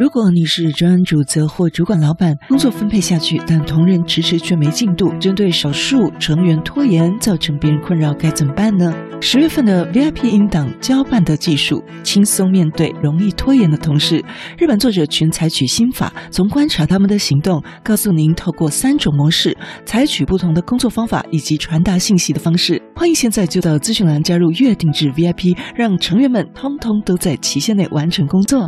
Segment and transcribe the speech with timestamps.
[0.00, 8.94] 如果你是专案主责或主管老板，工作分配下去，但同仁迟迟却没进度，针对少数成员拖延造成别人困扰，该怎么办呢？
[9.20, 14.24] 十月份的 VIP 音档交办的技术，轻松面对容易拖延的同事。
[14.56, 19.54] 日本作者群采取心法，从观察他们的行动，告诉您透过三种模式，
[19.84, 22.80] 采取不同的工作方法以及传达信息的方式。
[22.96, 28.66] 欢迎现在就到资讯栏加入月定制 VIP，让成员们通通都在期限内完成工作。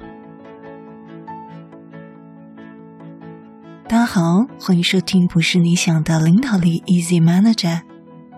[4.02, 7.82] 大家好，欢迎收听《不是你想的领导力》，Easy Manager。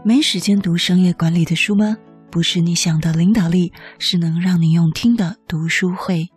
[0.04, 1.96] 没时间读商业管理的书吗？
[2.30, 6.28] 不是你想的领导力，是能让你用听的读书会。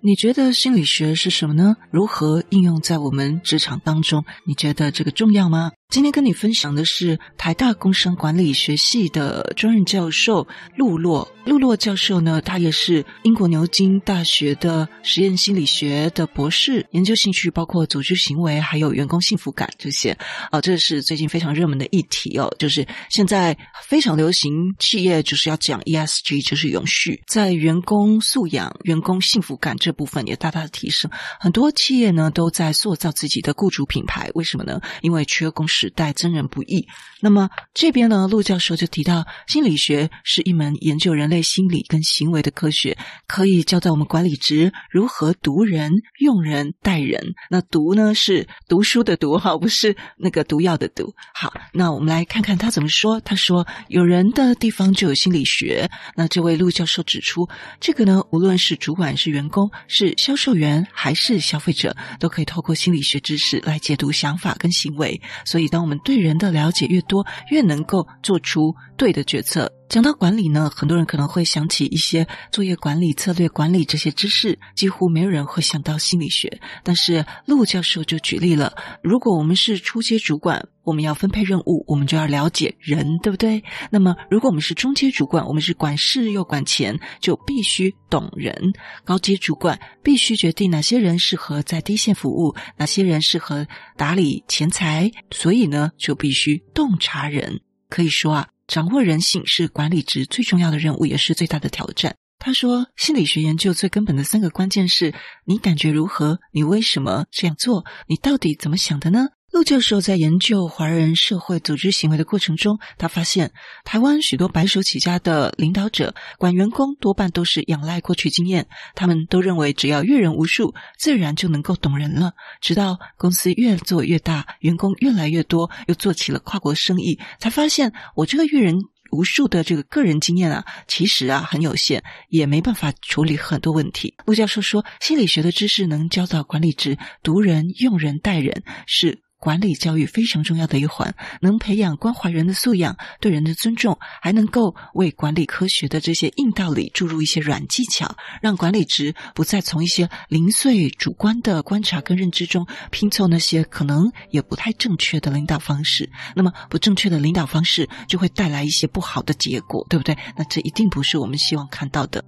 [0.00, 1.76] 你觉得心理学是什么呢？
[1.92, 4.24] 如何应用在我们职场当中？
[4.44, 5.70] 你觉得这个重要吗？
[5.92, 11.30] 今天跟你分享的是台大工商管理学系的专任教授陆洛。
[11.44, 20.16] 陆洛教授呢，他也是英国牛津大学的实验心理学的博士，研究兴趣包括组织行为，还有员工幸福感这些。
[20.50, 31.10] 啊，这是最近非常热门的议题哦，就是现在非常流行，企业就是要讲 ESG，就是永续，在员工素养、员工幸福感这部分也大大的提升。
[31.38, 34.80] 很多企业呢都在塑造自己的雇主品牌，为什么呢？
[35.02, 36.86] 因为缺工时代真人不易。
[37.20, 47.34] 那么这边呢，陆教授就提到，心理学是一门研究人类心理跟行为的科学，可以教导我们管理职如何读人、用人、待人。
[47.50, 51.14] 那读呢是读书的读，哈，不是那个毒药的毒。
[51.34, 53.20] 好，那我们来看看他怎么说。
[53.20, 57.48] 他说：“有人的地方就有心理学。”那这位陆教授指出，
[57.80, 65.20] 这个呢，无论是主管、是员工、是销售员还是消费者，都可以透过心理学知识来解读想法跟行为。
[65.44, 69.72] 所以，当我们对人的了解越多，越能够做出对的决策。
[69.92, 76.62] 讲到管理呢，很多人可能会想起一些作业管理、策略管理这些知识，几乎没有人会想到心理学。
[76.82, 83.62] 但是陆教授就举例了，如果我们是初阶主管，我们要分配任务，我们就要了解人，对不对？
[83.90, 88.72] 那么如果我们是中阶主管，我们是管事又管钱，就必须懂人。
[89.04, 93.66] 高阶主管必须决定哪些人适合在低线服务，哪些人适合
[93.98, 97.60] 打理钱财，所以呢，就必须洞察人。
[97.90, 98.48] 可以说啊。
[98.66, 102.16] 掌握人性是管理职最重要的任务，也是最大的挑战。
[102.38, 105.14] 他说，心理学研究最根本的三个关键是：
[105.44, 106.40] 你感觉如何？
[106.52, 107.84] 你为什么这样做？
[108.08, 109.28] 你到底怎么想的呢？
[109.62, 113.52] 陆教授在研究华人社会组织行为的过程中，他发现
[113.84, 122.32] 台湾许多白手起家的领导者管员工多半都是仰赖过去经验，他们都认为只要阅人无数，自然就能够懂人了。
[122.60, 128.74] 直到公司越做越大，员工越来越多，又做起了跨国生意，才发现我这个阅人
[129.12, 134.16] 无数的这个个人经验啊，其实啊很有限，也没办法处理很多问题。
[134.26, 139.22] 陆教授说，心理学的知识能教导管理职读人、用人、待人是。
[139.42, 156.08] 管理教育非常重要的一环，能培养关怀人的素养、对人的尊重，还能够为管理科学的这些硬道理注入一些软技巧，让管理职不再从一些零碎、主观的观察跟认知中拼凑那些可能也不太正确的领导方式。
[156.36, 160.16] 那么，不正确的领导方式就会带来一些不好的结果，对不对？
[160.36, 162.24] 那这一定不是我们希望看到的。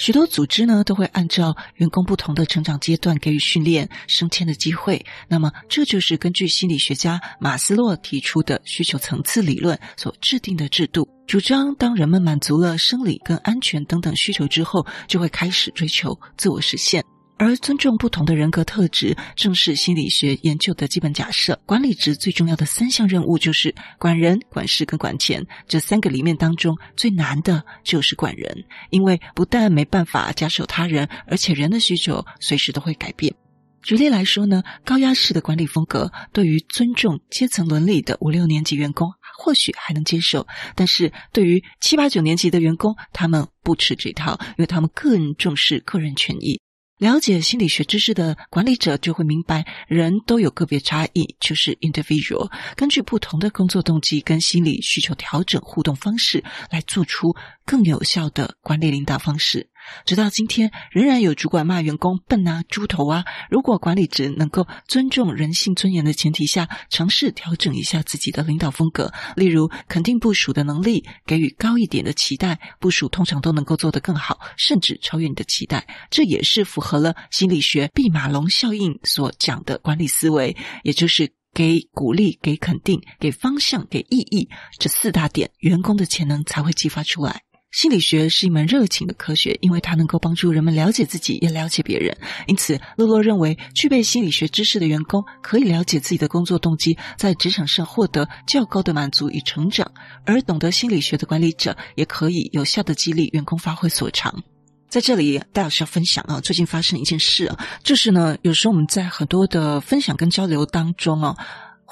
[0.00, 5.04] 许多组织呢都会按照员工不同的成长阶段给予训练、升迁的机会。
[5.28, 17.04] 那么，这就是根据心理学家马斯洛提出的需求层次理论所制定的制度，主张当人们满足了生理跟安全等等需求之后，就会开始追求自我实现。
[17.40, 21.58] 而尊重不同的人格特质，正是心理学研究的基本假设。
[21.64, 25.46] 管理职最重要的三项任务就是管人、管事跟管钱。
[25.66, 33.34] 这三个里面当中最难的就是管人，因为不但没办法假手他人，而且人的需求随时都会改变。
[33.82, 39.08] 举例来说呢，高压式的管理风格，对于尊重阶层伦理的五六年级员工
[39.38, 40.46] 或许还能接受，
[40.76, 46.60] 但是对于七八九年级的员工，他们不吃这套，因为他们更重视个人权益。
[47.00, 52.52] 了解心理学知识的管理者就会明白，人都有个别差异，就是 individual。
[52.76, 59.70] 根据不同的工作动机跟心理需求调整互动方式，来做出更有效的管理领导方式。
[60.04, 63.24] 直到今天，仍然有主管骂员工笨啊、猪头啊。
[63.50, 75.86] 如果管理职能够尊重人性尊严的前提下，尝试调整一下自己的领导风格，例如肯定部署的能力，给予高一点的期待，部署通常都能够做得更好，甚至超越你的期待。
[76.10, 84.48] 这也是符合了心理学毕马龙效应所讲的管理思维，也就是给鼓励、给肯定、给方向、给意义
[84.78, 87.42] 这四大点，员工的潜能才会激发出来。
[87.70, 92.16] 心理学是一门热情的科学，因为它能够帮助人们了解自己，也了解别人。
[92.48, 99.86] 因此，洛洛认为，具备心理学知识的员工可以了解自己的工作动机，在职场上获得较高的满足与成长；
[100.26, 104.42] 而懂得心理学的管理者，也可以有效地激励员工发挥所长。
[104.88, 111.36] 在这里，戴老师要分享啊，最近发生一件事啊，就是呢，有时候我们在很多的分享跟交流当中啊。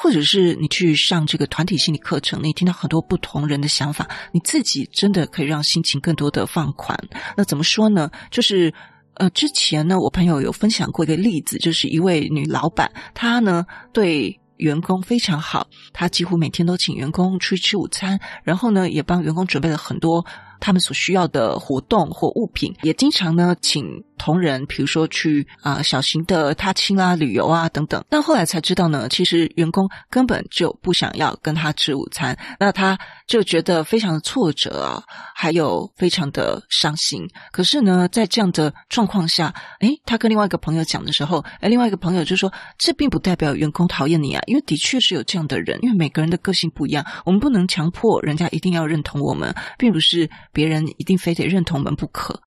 [0.00, 6.96] 或者是你去上这个团体心理课程，你听到很多不同人的想法，你自己真的可以让心情更多的放宽。
[7.36, 8.08] 那怎么说呢？
[8.30, 8.72] 就是
[9.14, 20.24] 呃，之前呢，我朋友有分享过一个例子，就是一位女老板，她呢对员工非常好，她几乎每天都请员工出去吃午餐，然后呢也帮员工准备了很多
[20.60, 23.84] 他们所需要的活动或物品，也经常呢请。
[24.18, 35.02] 同仁，比如说去啊、小型的踏青啊、旅游啊等等，但后来才知道呢，其实员工根本就不想要跟他吃午餐，那他就觉得非常的挫折啊，
[35.34, 37.26] 还有非常的伤心。
[37.52, 52.40] 可是呢，在这样的状况下，诶，他跟另外一个朋友讲的时候，诶，另外一个朋友就说，这并不代表员工讨厌你啊，因为的确是有这样的人，因为每个人的个性不一样，我们不能强迫人家一定要认同我们，并不是别人一定非得认同我们不可。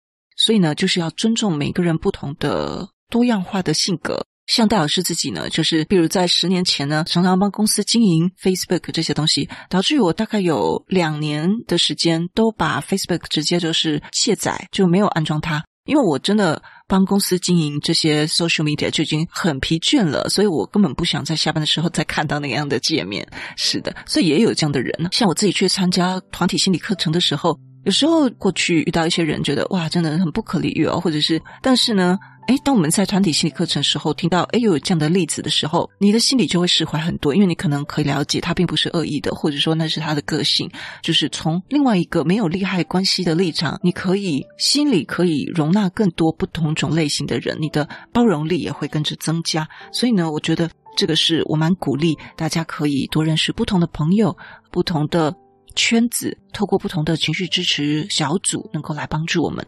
[0.45, 4.25] 所以呢，就是要尊重每个人不同的多样化的性格。
[4.47, 15.63] 像戴老师自己呢，就是比如在十年前呢，常常帮公司经营 Facebook 这些东西，导致于我大概有两年的时间都把 Facebook 直接就是卸载，就没有安装它。
[15.85, 23.25] 因为我真的帮公司经营这些 social media 就已经很疲倦了，所以我根本不想在下班的时候再看到那样的界面。
[23.55, 25.09] 是的，所以也有这样的人呢。
[25.13, 27.57] 像我自己去参加团体心理课程的时候。
[27.83, 40.69] 有时候过去遇到一些人，觉得哇，真的很不可理喻哦，或者是，但是呢，哎，当我们在团体心理课程时候听到，哎，有这样的例子的时候，你的心里就会释怀很多，因为你可能可以了解他并不是恶意的，或者说那是他的个性，
[41.01, 49.67] 就是从另外一个没有利害关系的立场，你可以心里可以容纳更多不同种类型的人，你的包容力也会跟着增加。
[49.91, 54.37] 所以呢，我觉得这个是我蛮鼓励大家可以多认识不同的朋友，
[54.71, 55.35] 不同的。
[55.75, 59.65] 圈子透过不同的情绪支持小组，能够来帮助我们。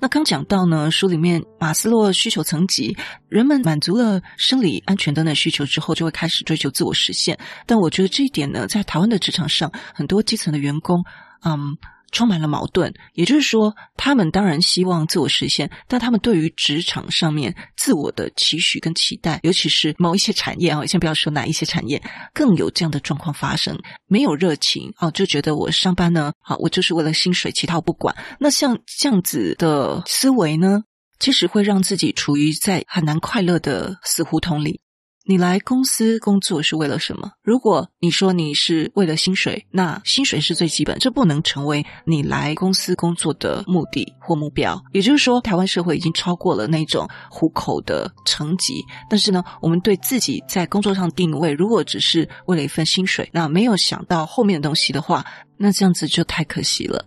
[0.00, 2.96] 那刚讲到呢，书里面马斯洛需求层级，
[3.28, 7.38] 人们满足了生理安全等等需求之后，就会开始追求自我实现。
[7.66, 11.04] 但我觉得这一点呢，在台湾的职场上，很多基层的员工，
[11.44, 11.76] 嗯。
[12.12, 22.00] 充满了矛盾，也就是说，他们当然希望自我实现，但他们对于职场上面自我的期许跟期待，尤其是某一些产业啊，先不要说哪一些产业，
[22.32, 23.76] 更有这样的状况发生，
[24.06, 28.14] 没有热情哦，就觉得我上班呢，好，我就是为了薪水，其他我不管。
[28.38, 30.82] 那像这样子的思维呢，
[31.18, 34.81] 其实会让自己处于在很难快乐的死胡同里。
[35.24, 37.30] 你来公司工作是为了什么？
[37.42, 44.82] 如果你说你是为了薪水，那薪水是最基本，这不能成为你来公司工作的目的或目标。
[44.92, 48.84] 也就是说，台湾社会已经超过了那种糊口的层级。
[49.08, 55.24] 但是呢，我们对自己在工作上定位，如果只是为了一份薪水，那没有想到后面的东西的话，
[55.56, 57.06] 那这样子就太可惜了。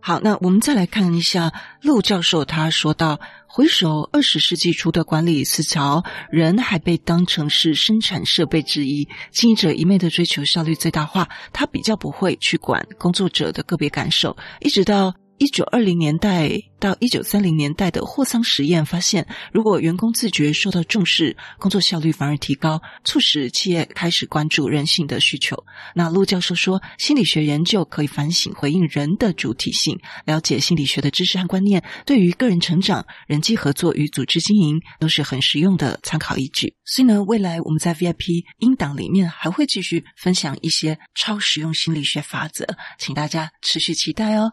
[0.00, 1.52] 好，那我们再来看一下
[1.82, 15.14] 陆教授，他说到，回首二十世纪初的管理思潮，人还被当成是生产设备之一，经营者一味的追求效率最大化，他比较不会去管工作者的个别感受，一直到。
[15.38, 16.50] 一九二零年代
[16.80, 25.64] 到一九三零年代的霍桑实验发现，如果员工自觉受到重视，工作效率反而提高，促使企业开始关注人性的需求。
[25.94, 36.74] 那陆教授说，心理学研究可以反省回应人的主体性，了解心理学的知识和观念，对于个人成长、人际合作与组织经营都是很实用的参考依据。
[36.84, 42.66] 所以呢，未来我们在 VIP 音档里面还会继续分享一些超实用心理学法则，
[42.98, 44.52] 请大家持续期待哦。